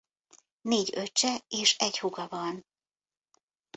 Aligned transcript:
Négy 0.61 0.91
öccse 0.95 1.43
és 1.47 1.75
egy 1.77 1.99
húga 1.99 2.27
van. 2.27 2.65